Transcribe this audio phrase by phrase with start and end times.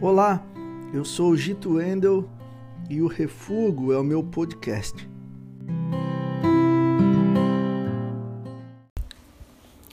[0.00, 0.46] Olá,
[0.94, 2.30] eu sou o Gito Wendel
[2.88, 5.10] e o Refugo é o meu podcast.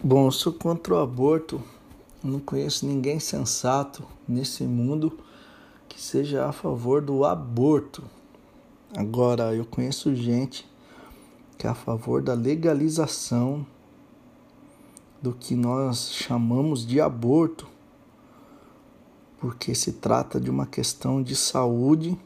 [0.04, 1.60] Bom, eu sou contra o aborto.
[2.24, 5.18] Não conheço ninguém sensato nesse mundo
[5.90, 8.04] que seja a favor do aborto.
[8.96, 10.70] Agora, eu conheço gente
[11.58, 13.66] que é a favor da legalização
[15.20, 17.74] do que nós chamamos de aborto
[19.46, 22.18] porque se trata de uma questão de saúde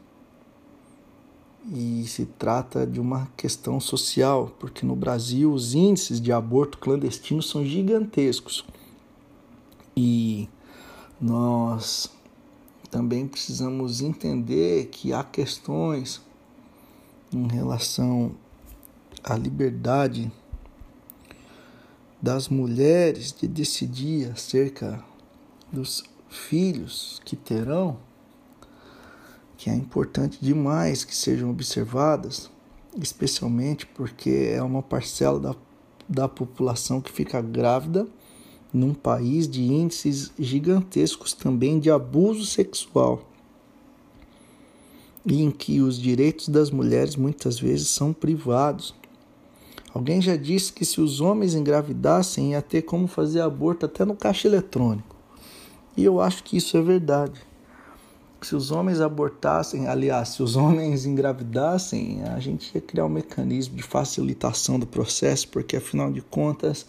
[1.70, 7.42] e se trata de uma questão social, porque no Brasil os índices de aborto clandestino
[7.42, 8.64] são gigantescos.
[9.94, 10.48] E
[11.20, 12.10] nós
[12.90, 16.22] também precisamos entender que há questões
[17.30, 18.34] em relação
[19.22, 20.32] à liberdade
[22.22, 25.04] das mulheres de decidir acerca
[25.70, 27.98] dos filhos que terão,
[29.58, 32.48] que é importante demais que sejam observadas,
[32.98, 35.54] especialmente porque é uma parcela da,
[36.08, 38.06] da população que fica grávida
[38.72, 43.26] num país de índices gigantescos também de abuso sexual
[45.26, 48.94] e em que os direitos das mulheres muitas vezes são privados.
[49.92, 54.14] Alguém já disse que se os homens engravidassem ia ter como fazer aborto até no
[54.14, 55.19] caixa eletrônico.
[55.96, 57.40] E eu acho que isso é verdade.
[58.42, 63.76] Se os homens abortassem, aliás, se os homens engravidassem, a gente ia criar um mecanismo
[63.76, 66.86] de facilitação do processo, porque afinal de contas,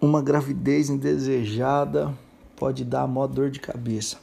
[0.00, 2.16] uma gravidez indesejada
[2.56, 4.16] pode dar maior dor de cabeça.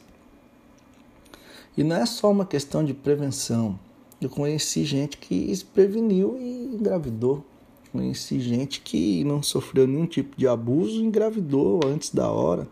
[1.76, 3.78] E não é só uma questão de prevenção.
[4.20, 7.44] Eu conheci gente que se preveniu e engravidou.
[7.92, 12.66] Conheci gente que não sofreu nenhum tipo de abuso e engravidou antes da hora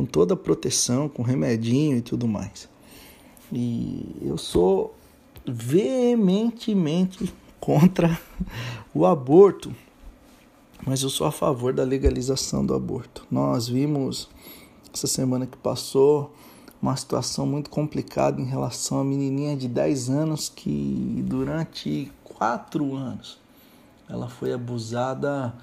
[0.00, 2.66] com toda a proteção, com remedinho e tudo mais.
[3.52, 4.96] E eu sou
[5.46, 7.30] veementemente
[7.60, 8.18] contra
[8.94, 9.74] o aborto,
[10.86, 13.26] mas eu sou a favor da legalização do aborto.
[13.30, 14.30] Nós vimos
[14.92, 16.34] essa semana que passou
[16.80, 23.38] uma situação muito complicada em relação à menininha de 10 anos que durante quatro anos
[24.08, 25.54] ela foi abusada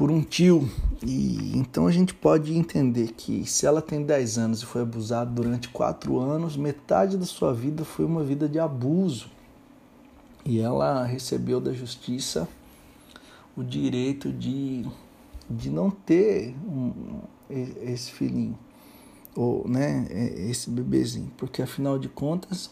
[0.00, 0.66] por um tio.
[1.06, 5.30] E então a gente pode entender que se ela tem 10 anos e foi abusada
[5.30, 9.28] durante 4 anos, metade da sua vida foi uma vida de abuso.
[10.42, 12.48] E ela recebeu da justiça
[13.54, 14.86] o direito de,
[15.50, 18.58] de não ter um, esse filhinho,
[19.36, 20.06] ou né,
[20.48, 22.70] esse bebezinho, porque afinal de contas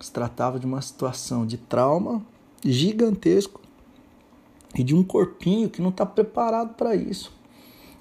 [0.00, 2.24] se tratava de uma situação de trauma
[2.64, 3.60] gigantesco
[4.74, 7.32] e de um corpinho que não está preparado para isso.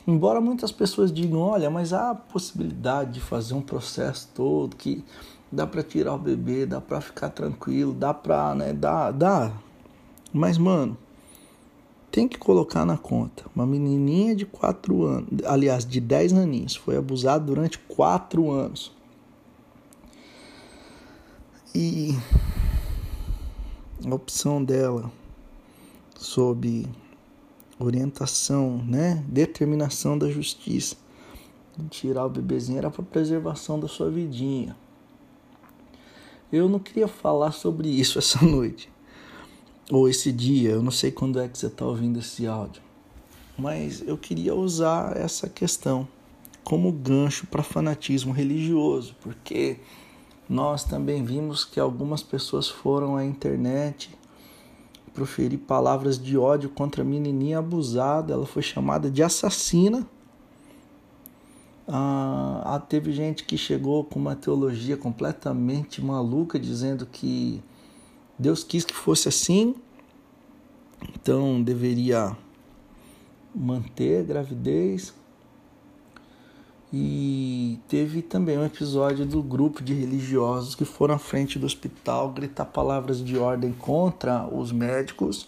[0.07, 5.03] Embora muitas pessoas digam, olha, mas há a possibilidade de fazer um processo todo que
[5.51, 9.51] dá para tirar o bebê, dá para ficar tranquilo, dá para, né, dá, dá.
[10.33, 10.97] Mas mano,
[12.11, 13.45] tem que colocar na conta.
[13.55, 18.91] Uma menininha de 4 anos, aliás, de 10 aninhos, foi abusada durante 4 anos.
[21.73, 22.17] E
[24.03, 25.11] a opção dela
[26.19, 26.85] sob
[27.79, 30.97] orientação, né, determinação da justiça.
[31.89, 34.75] Tirar o bebezinho era para preservação da sua vidinha.
[36.51, 38.91] Eu não queria falar sobre isso essa noite
[39.89, 42.81] ou esse dia, eu não sei quando é que você está ouvindo esse áudio,
[43.57, 46.07] mas eu queria usar essa questão
[46.63, 49.79] como gancho para fanatismo religioso, porque
[50.47, 54.11] nós também vimos que algumas pessoas foram à internet
[55.09, 60.07] proferir palavras de ódio contra a menininha abusada, ela foi chamada de assassina.
[61.87, 67.63] Ah, teve gente que chegou com uma teologia completamente maluca, dizendo que
[68.37, 69.75] Deus quis que fosse assim,
[71.15, 72.37] então deveria
[73.53, 75.13] manter a gravidez.
[76.91, 82.29] E teve também um episódio do grupo de religiosos que foram à frente do hospital
[82.29, 85.47] gritar palavras de ordem contra os médicos.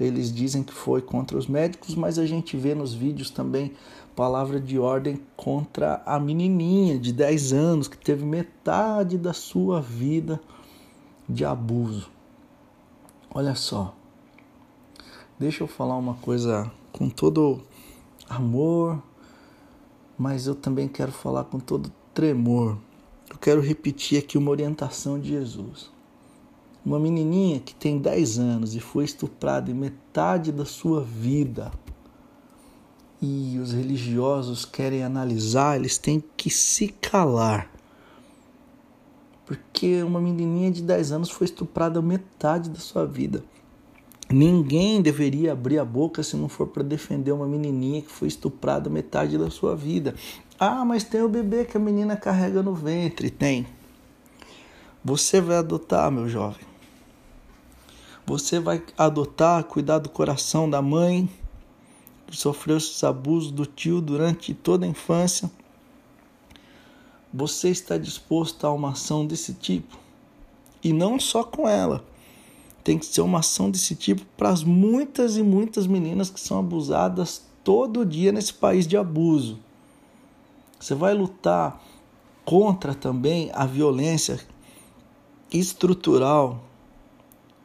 [0.00, 3.72] Eles dizem que foi contra os médicos, mas a gente vê nos vídeos também
[4.16, 10.40] palavra de ordem contra a menininha de 10 anos que teve metade da sua vida
[11.28, 12.10] de abuso.
[13.32, 13.94] Olha só.
[15.38, 17.62] Deixa eu falar uma coisa com todo
[18.28, 19.00] amor,
[20.20, 22.76] mas eu também quero falar com todo tremor.
[23.30, 25.90] Eu quero repetir aqui uma orientação de Jesus.
[26.84, 31.72] Uma menininha que tem 10 anos e foi estuprada em metade da sua vida.
[33.22, 37.70] E os religiosos querem analisar, eles têm que se calar.
[39.46, 43.42] Porque uma menininha de 10 anos foi estuprada metade da sua vida.
[44.32, 48.88] Ninguém deveria abrir a boca se não for para defender uma menininha que foi estuprada
[48.88, 50.14] metade da sua vida.
[50.56, 53.28] Ah, mas tem o bebê que a menina carrega no ventre.
[53.28, 53.66] Tem.
[55.04, 56.64] Você vai adotar, meu jovem.
[58.24, 61.28] Você vai adotar, cuidar do coração da mãe
[62.28, 65.50] que sofreu esses abusos do tio durante toda a infância.
[67.34, 69.98] Você está disposto a uma ação desse tipo?
[70.84, 72.04] E não só com ela
[72.82, 76.58] tem que ser uma ação desse tipo para as muitas e muitas meninas que são
[76.58, 79.58] abusadas todo dia nesse país de abuso.
[80.78, 81.82] Você vai lutar
[82.44, 84.40] contra também a violência
[85.52, 86.64] estrutural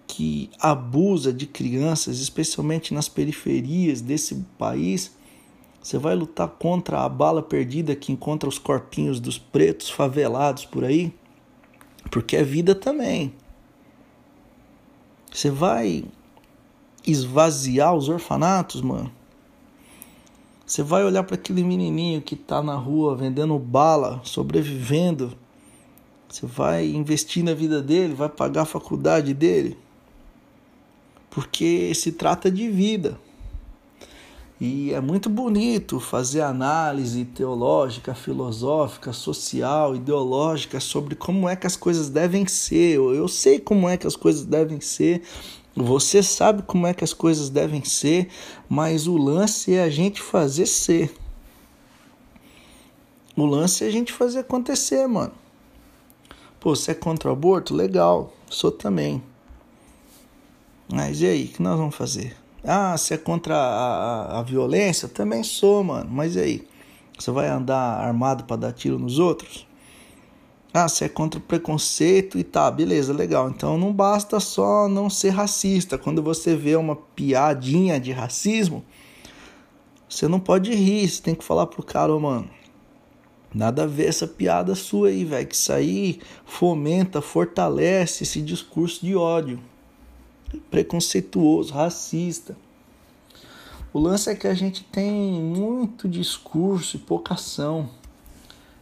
[0.06, 5.16] que abusa de crianças, especialmente nas periferias desse país.
[5.82, 10.84] Você vai lutar contra a bala perdida que encontra os corpinhos dos pretos favelados por
[10.84, 11.14] aí,
[12.12, 13.34] porque é vida também.
[15.36, 16.06] Você vai
[17.06, 19.12] esvaziar os orfanatos, mano?
[20.66, 25.34] Você vai olhar para aquele menininho que tá na rua vendendo bala, sobrevivendo.
[26.30, 29.78] Você vai investir na vida dele, vai pagar a faculdade dele.
[31.30, 33.20] Porque se trata de vida.
[34.60, 41.76] E é muito bonito fazer análise teológica, filosófica, social, ideológica sobre como é que as
[41.76, 42.96] coisas devem ser.
[42.96, 45.24] Eu sei como é que as coisas devem ser,
[45.76, 48.30] você sabe como é que as coisas devem ser,
[48.70, 51.14] mas o lance é a gente fazer ser.
[53.36, 55.34] O lance é a gente fazer acontecer, mano.
[56.62, 57.76] Pô, você é contra o aborto?
[57.76, 59.22] Legal, sou também.
[60.88, 62.45] Mas e aí, o que nós vamos fazer?
[62.68, 65.08] Ah, você é contra a, a, a violência?
[65.08, 66.10] Também sou, mano.
[66.12, 66.68] Mas e aí?
[67.18, 69.68] Você vai andar armado para dar tiro nos outros?
[70.74, 73.50] Ah, você é contra o preconceito e tá, beleza, legal.
[73.50, 75.98] Então não basta só não ser racista.
[75.98, 78.84] Quando você vê uma piadinha de racismo,
[80.10, 82.50] você não pode rir, você tem que falar pro cara, oh, mano.
[83.54, 85.48] Nada a ver essa piada sua aí, velho.
[85.48, 89.60] Que isso aí fomenta, fortalece esse discurso de ódio
[90.56, 92.56] preconceituoso, racista.
[93.94, 97.90] O lance é que a gente tem muito discurso e pouca ação.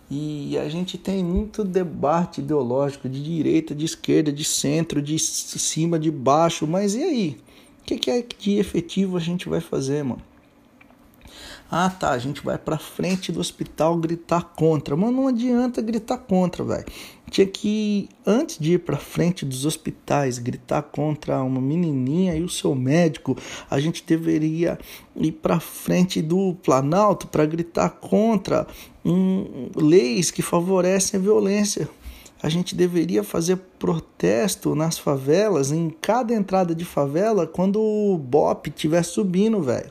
[0.10, 5.98] E a gente tem muito debate ideológico de direita, de esquerda, de centro, de cima,
[5.98, 6.68] de baixo.
[6.68, 7.38] Mas e aí?
[7.82, 10.22] O que, que é de efetivo a gente vai fazer, mano?
[11.70, 14.96] Ah, tá, a gente vai pra frente do hospital gritar contra.
[14.96, 16.86] Mas não adianta gritar contra, velho.
[17.34, 22.48] Tinha que, antes de ir pra frente dos hospitais, gritar contra uma menininha e o
[22.48, 23.36] seu médico,
[23.72, 24.78] a gente deveria
[25.16, 28.68] ir pra frente do Planalto para gritar contra
[29.04, 31.90] um, leis que favorecem a violência.
[32.40, 38.68] A gente deveria fazer protesto nas favelas, em cada entrada de favela, quando o BOP
[38.68, 39.90] estiver subindo, velho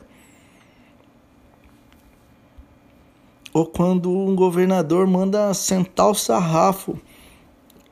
[3.53, 6.99] ou quando um governador manda sentar o sarrafo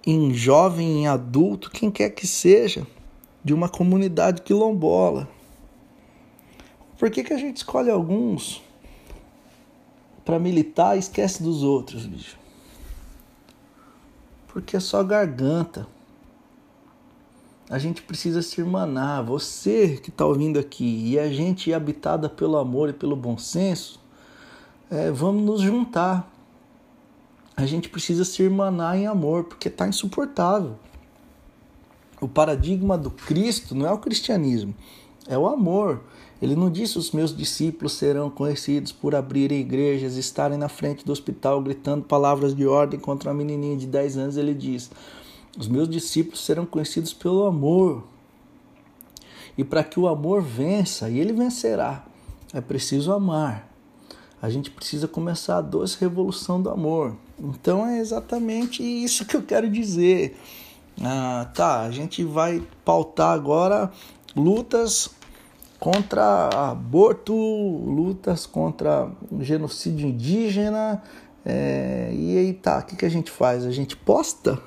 [0.06, 2.86] em jovem, em adulto, quem quer que seja,
[3.44, 5.28] de uma comunidade quilombola.
[6.98, 8.62] Por que, que a gente escolhe alguns
[10.24, 12.38] para militar e esquece dos outros, bicho?
[14.48, 15.88] Porque é só garganta.
[17.70, 19.24] A gente precisa se irmanar.
[19.24, 24.00] Você que está ouvindo aqui e a gente habitada pelo amor e pelo bom senso,
[24.90, 26.30] é, vamos nos juntar.
[27.56, 30.76] A gente precisa se irmanar em amor, porque está insuportável.
[32.20, 34.74] O paradigma do Cristo não é o cristianismo,
[35.28, 36.02] é o amor.
[36.42, 41.12] Ele não disse os meus discípulos serão conhecidos por abrirem igrejas, estarem na frente do
[41.12, 44.38] hospital gritando palavras de ordem contra uma menininha de 10 anos.
[44.38, 44.90] Ele diz:
[45.58, 48.04] os meus discípulos serão conhecidos pelo amor.
[49.58, 52.06] E para que o amor vença, e ele vencerá,
[52.54, 53.72] é preciso amar
[54.42, 57.16] a gente precisa começar a doce revolução do amor.
[57.44, 60.38] Então é exatamente isso que eu quero dizer.
[61.02, 63.92] Ah, tá, a gente vai pautar agora
[64.36, 65.10] lutas
[65.80, 71.02] contra aborto, lutas contra genocídio indígena.
[71.44, 73.66] É, e aí tá, o que, que a gente faz?
[73.66, 74.62] A gente posta?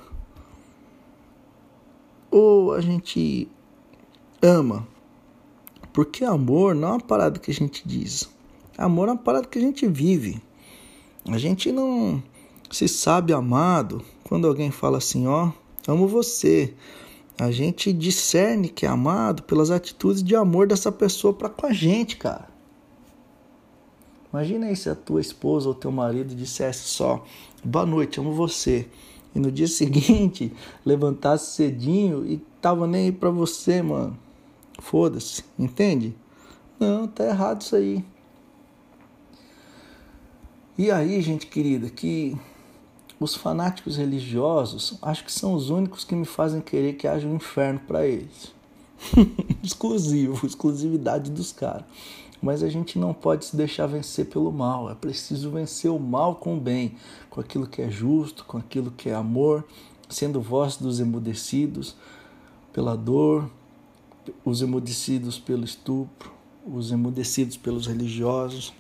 [2.29, 3.49] Ou a gente
[4.43, 4.89] ama?
[5.93, 8.29] Porque amor não é uma parada que a gente diz.
[8.77, 10.43] Amor é uma parada que a gente vive.
[11.31, 12.21] A gente não
[12.75, 15.53] se sabe amado quando alguém fala assim, ó,
[15.87, 16.75] amo você.
[17.39, 21.73] A gente discerne que é amado pelas atitudes de amor dessa pessoa para com a
[21.73, 22.49] gente, cara.
[24.33, 27.25] Imagina aí se a tua esposa ou teu marido dissesse só,
[27.63, 28.89] boa noite, amo você.
[29.33, 30.53] e no dia seguinte
[30.85, 34.19] levantasse cedinho e tava nem aí pra você, mano.
[34.81, 36.13] Foda-se, entende?
[36.81, 38.05] Não, tá errado isso aí.
[40.77, 42.37] E aí, gente querida, que
[43.19, 47.37] os fanáticos religiosos acho que são os únicos que me fazem querer que haja um
[47.37, 48.53] inferno para eles.
[49.63, 51.85] Exclusivo, exclusividade dos caras.
[52.43, 54.91] Mas a gente não pode se deixar vencer pelo mal.
[54.91, 56.97] É preciso vencer o mal com o bem,
[57.31, 59.65] com aquilo que é justo, com aquilo que é amor,
[60.09, 61.97] sendo voz dos emudecidos
[62.73, 63.49] pela dor,
[64.45, 66.31] os emudecidos pelo estupro,
[66.67, 68.75] os emudecidos pelos religiosos.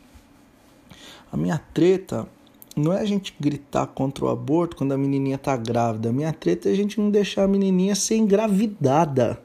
[1.32, 2.28] A minha treta
[2.76, 6.12] não é a gente gritar contra o aborto quando a menininha tá grávida.
[6.12, 9.40] Minha treta é a gente não deixar a menininha ser engravidada.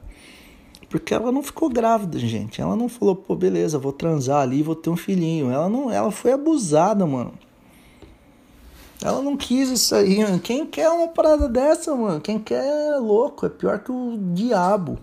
[0.89, 2.59] Porque ela não ficou grávida, gente.
[2.59, 5.51] Ela não falou, pô, beleza, vou transar ali, vou ter um filhinho.
[5.51, 7.33] Ela não, ela foi abusada, mano.
[9.01, 10.39] Ela não quis isso aí, mano.
[10.39, 12.19] Quem quer uma parada dessa, mano?
[12.19, 14.97] Quem quer é louco, é pior que o diabo.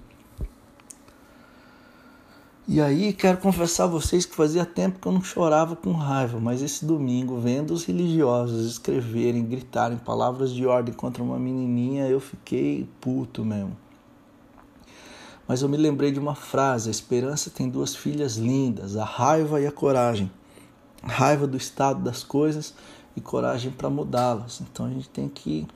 [2.69, 6.41] E aí quero confessar a vocês que fazia tempo que eu não chorava com raiva,
[6.41, 12.19] mas esse domingo, vendo os religiosos escreverem, gritarem palavras de ordem contra uma menininha, eu
[12.19, 13.77] fiquei puto mesmo.
[15.47, 19.61] Mas eu me lembrei de uma frase: a esperança tem duas filhas lindas, a raiva
[19.61, 20.29] e a coragem.
[21.05, 22.75] Raiva do estado das coisas
[23.15, 24.61] e coragem para mudá-las.
[24.61, 25.69] Então a gente tem que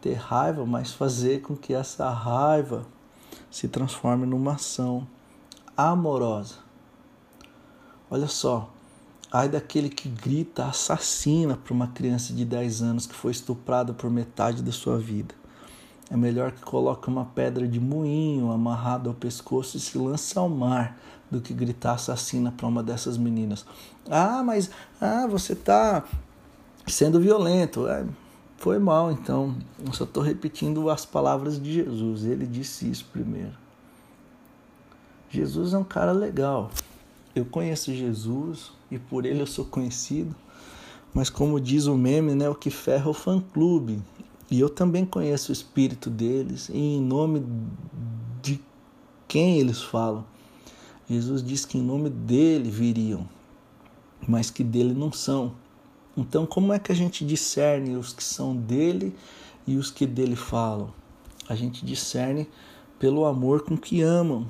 [0.00, 2.84] ter raiva, mas fazer com que essa raiva
[3.48, 5.06] se transforme numa ação
[5.76, 6.54] amorosa.
[8.10, 8.70] Olha só,
[9.30, 14.10] ai daquele que grita assassina para uma criança de 10 anos que foi estuprada por
[14.10, 15.34] metade da sua vida.
[16.10, 20.48] É melhor que coloque uma pedra de moinho amarrada ao pescoço e se lance ao
[20.48, 20.96] mar
[21.28, 23.66] do que gritar assassina para uma dessas meninas.
[24.08, 26.04] Ah, mas ah, você está
[26.86, 27.88] sendo violento.
[27.88, 28.06] É,
[28.56, 29.56] foi mal, então.
[29.84, 32.24] Eu só estou repetindo as palavras de Jesus.
[32.24, 33.65] Ele disse isso primeiro.
[35.36, 36.70] Jesus é um cara legal.
[37.34, 40.34] Eu conheço Jesus e por ele eu sou conhecido.
[41.12, 44.02] Mas como diz o meme, né, o que ferra é o fã-clube.
[44.50, 47.44] E eu também conheço o espírito deles e em nome
[48.40, 48.58] de
[49.28, 50.24] quem eles falam.
[51.06, 53.28] Jesus diz que em nome dele viriam,
[54.26, 55.52] mas que dele não são.
[56.16, 59.14] Então, como é que a gente discerne os que são dele
[59.66, 60.94] e os que dele falam?
[61.46, 62.48] A gente discerne
[62.98, 64.46] pelo amor com que amam,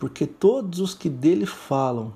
[0.00, 2.12] porque todos os que dele falam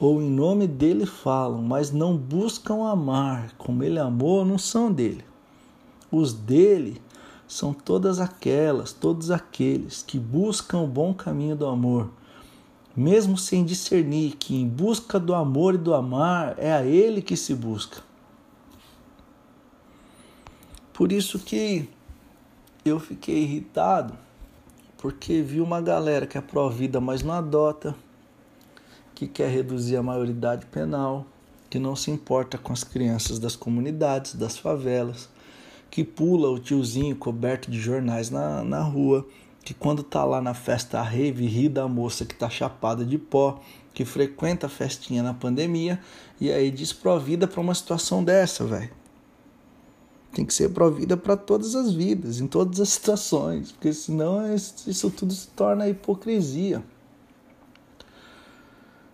[0.00, 5.22] ou em nome dele falam, mas não buscam amar como ele amou, não são dele.
[6.10, 7.00] Os dele
[7.46, 12.10] são todas aquelas, todos aqueles que buscam o bom caminho do amor,
[12.96, 17.36] mesmo sem discernir que em busca do amor e do amar é a ele que
[17.36, 18.02] se busca.
[20.94, 21.88] Por isso que
[22.84, 24.14] eu fiquei irritado,
[25.00, 27.96] porque vi uma galera que é pró-vida, mas não adota,
[29.14, 31.24] que quer reduzir a maioridade penal,
[31.70, 35.28] que não se importa com as crianças das comunidades, das favelas
[35.90, 39.26] que pula o tiozinho coberto de jornais na, na rua,
[39.64, 43.60] que quando tá lá na festa rave ri da moça que tá chapada de pó,
[43.92, 45.98] que frequenta a festinha na pandemia
[46.40, 48.99] e aí desprovida para uma situação dessa, velho.
[50.32, 55.10] Tem que ser provida para todas as vidas, em todas as situações, porque senão isso
[55.10, 56.82] tudo se torna hipocrisia.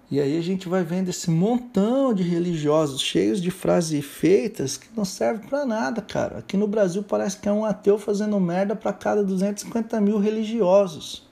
[0.09, 4.87] E aí a gente vai vendo esse montão de religiosos cheios de frases feitas que
[4.97, 6.39] não servem para nada, cara.
[6.39, 11.25] Aqui no Brasil parece que é um ateu fazendo merda para cada 250 mil religiosos.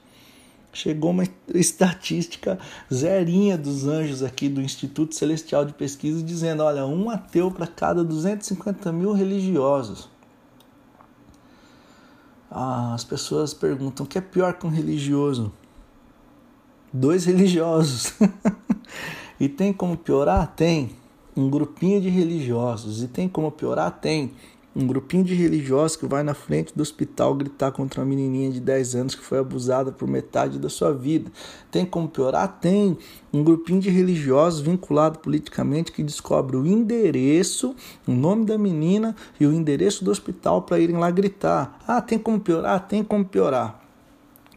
[0.75, 2.59] Chegou uma estatística
[2.93, 8.03] zerinha dos anjos aqui do Instituto Celestial de Pesquisa dizendo: olha, um ateu para cada
[8.03, 10.09] 250 mil religiosos.
[12.51, 15.53] Ah, as pessoas perguntam: o que é pior que um religioso?
[16.91, 18.13] dois religiosos.
[19.39, 20.53] e tem como piorar?
[20.57, 20.91] Tem.
[21.37, 23.01] Um grupinho de religiosos.
[23.01, 23.91] E tem como piorar?
[23.91, 24.33] Tem.
[24.75, 28.59] Um grupinho de religiosos que vai na frente do hospital gritar contra uma menininha de
[28.59, 31.31] 10 anos que foi abusada por metade da sua vida.
[31.71, 32.59] Tem como piorar?
[32.59, 32.97] Tem.
[33.31, 39.45] Um grupinho de religiosos vinculado politicamente que descobre o endereço, o nome da menina e
[39.45, 41.79] o endereço do hospital para irem lá gritar.
[41.87, 42.87] Ah, tem como piorar?
[42.87, 43.85] Tem como piorar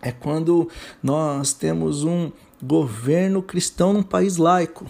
[0.01, 0.69] é quando
[1.03, 2.31] nós temos um
[2.63, 4.87] governo cristão num país laico.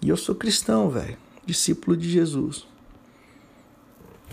[0.00, 2.66] E eu sou cristão, velho, discípulo de Jesus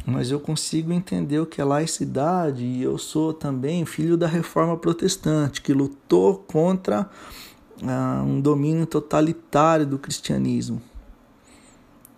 [0.06, 4.78] mas eu consigo entender o que é laicidade e eu sou também filho da reforma
[4.78, 7.10] protestante, que lutou contra
[7.84, 10.82] ah, um domínio totalitário do cristianismo,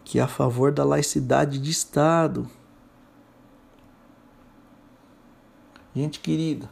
[0.04, 2.48] que é a favor da laicidade de Estado.
[5.96, 6.70] Gente querida,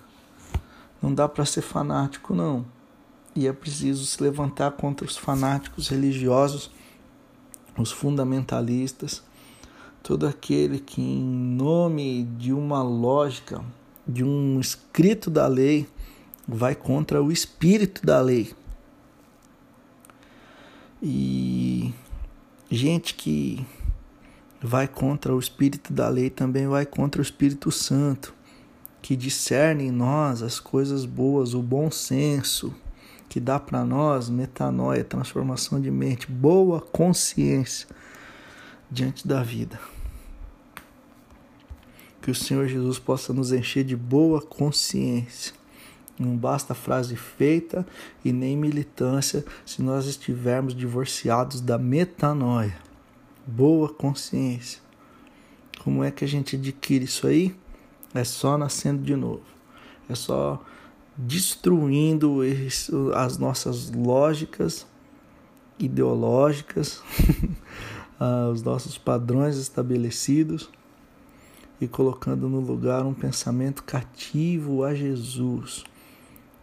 [1.02, 2.66] não dá para ser fanático, não.
[3.36, 6.72] E é preciso se levantar contra os fanáticos religiosos,
[7.78, 9.24] os fundamentalistas
[10.02, 13.64] todo aquele que, em nome de uma lógica,
[14.08, 15.88] de um escrito da lei,
[16.48, 18.54] vai contra o espírito da lei.
[21.02, 21.94] E
[22.70, 23.66] gente que
[24.62, 28.34] vai contra o espírito da lei também vai contra o Espírito Santo,
[29.02, 32.74] que discerne em nós as coisas boas, o bom senso,
[33.30, 37.88] que dá para nós metanoia, transformação de mente, boa consciência
[38.90, 39.80] diante da vida.
[42.22, 45.54] Que o Senhor Jesus possa nos encher de boa consciência.
[46.20, 47.88] Não basta frase feita
[48.26, 52.78] e nem militância se nós estivermos divorciados da metanoia.
[53.48, 54.82] Boa consciência.
[55.82, 57.56] Como é que a gente adquire isso aí?
[58.14, 59.44] É só nascendo de novo.
[60.10, 60.62] É só
[61.16, 62.40] destruindo
[63.16, 64.86] as nossas lógicas
[65.80, 67.02] ideológicas,
[68.20, 70.70] ah, os nossos padrões estabelecidos
[71.80, 75.84] e colocando no lugar um pensamento cativo a Jesus,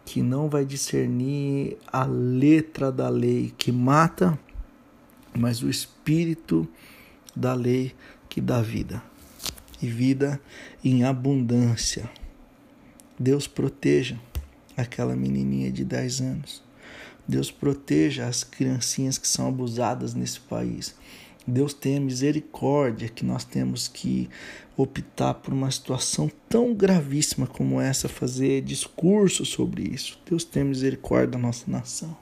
[0.05, 4.39] que não vai discernir a letra da lei que mata,
[5.35, 6.67] mas o espírito
[7.35, 7.95] da lei
[8.29, 9.01] que dá vida
[9.81, 10.39] e vida
[10.83, 12.09] em abundância.
[13.19, 14.19] Deus proteja
[14.75, 16.63] aquela menininha de 10 anos.
[17.27, 20.95] Deus proteja as criancinhas que são abusadas nesse país.
[21.47, 24.29] Deus tenha misericórdia que nós temos que
[24.75, 30.19] optar por uma situação tão gravíssima como essa, fazer discurso sobre isso.
[30.29, 32.15] Deus tenha misericórdia da nossa nação.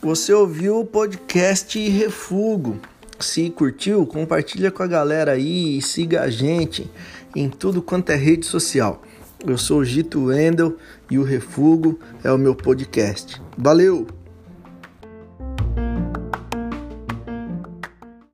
[0.00, 2.80] Você ouviu o podcast Refugo.
[3.18, 6.88] Se curtiu, compartilha com a galera aí e siga a gente
[7.34, 9.02] em tudo quanto é rede social.
[9.46, 10.76] Eu sou Gito Wendel
[11.10, 13.42] e o Refugo é o meu podcast.
[13.58, 14.21] Valeu!